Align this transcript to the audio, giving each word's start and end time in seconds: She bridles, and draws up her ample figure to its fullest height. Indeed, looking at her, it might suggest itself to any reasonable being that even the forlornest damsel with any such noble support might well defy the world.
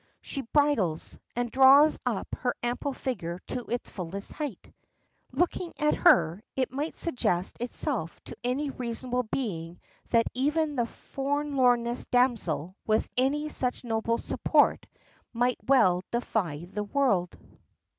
She 0.19 0.41
bridles, 0.41 1.19
and 1.35 1.51
draws 1.51 1.99
up 2.07 2.33
her 2.39 2.55
ample 2.63 2.91
figure 2.91 3.37
to 3.49 3.65
its 3.67 3.87
fullest 3.91 4.31
height. 4.31 4.57
Indeed, 4.63 4.73
looking 5.39 5.73
at 5.77 5.93
her, 5.93 6.41
it 6.55 6.71
might 6.71 6.97
suggest 6.97 7.57
itself 7.61 8.19
to 8.23 8.35
any 8.43 8.71
reasonable 8.71 9.21
being 9.31 9.79
that 10.09 10.25
even 10.33 10.75
the 10.75 10.87
forlornest 10.87 12.09
damsel 12.09 12.73
with 12.87 13.07
any 13.15 13.47
such 13.49 13.83
noble 13.83 14.17
support 14.17 14.87
might 15.33 15.59
well 15.67 16.03
defy 16.09 16.65
the 16.65 16.83
world. 16.83 17.37